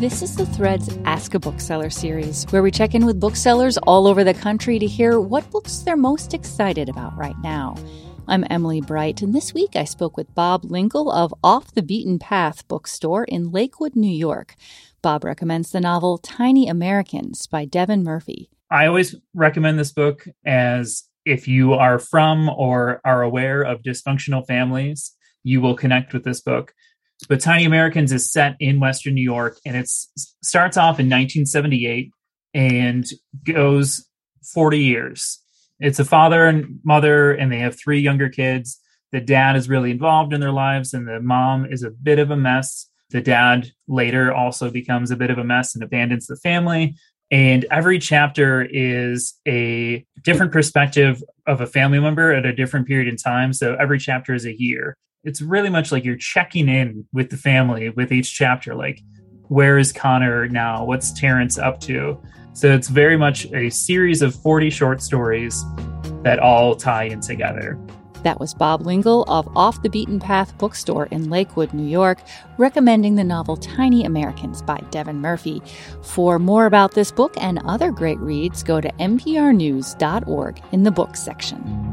[0.00, 4.06] This is the Threads Ask a Bookseller series, where we check in with booksellers all
[4.06, 7.74] over the country to hear what books they're most excited about right now.
[8.28, 12.20] I'm Emily Bright, and this week I spoke with Bob Lingle of Off the Beaten
[12.20, 14.54] Path bookstore in Lakewood, New York.
[15.02, 18.50] Bob recommends the novel Tiny Americans by Devin Murphy.
[18.70, 24.46] I always recommend this book as if you are from or are aware of dysfunctional
[24.46, 26.72] families, you will connect with this book.
[27.28, 32.12] But Tiny Americans is set in Western New York and it starts off in 1978
[32.54, 33.04] and
[33.44, 34.06] goes
[34.52, 35.40] 40 years.
[35.80, 38.80] It's a father and mother, and they have three younger kids.
[39.12, 42.30] The dad is really involved in their lives, and the mom is a bit of
[42.30, 42.90] a mess.
[43.10, 46.96] The dad later also becomes a bit of a mess and abandons the family.
[47.30, 53.08] And every chapter is a different perspective of a family member at a different period
[53.08, 53.52] in time.
[53.52, 54.96] So every chapter is a year.
[55.28, 58.74] It's really much like you're checking in with the family with each chapter.
[58.74, 59.02] Like,
[59.48, 60.86] where is Connor now?
[60.86, 62.18] What's Terrence up to?
[62.54, 65.62] So it's very much a series of 40 short stories
[66.22, 67.78] that all tie in together.
[68.22, 72.20] That was Bob Lingle of Off the Beaten Path Bookstore in Lakewood, New York,
[72.56, 75.60] recommending the novel Tiny Americans by Devin Murphy.
[76.02, 81.22] For more about this book and other great reads, go to nprnews.org in the books
[81.22, 81.87] section.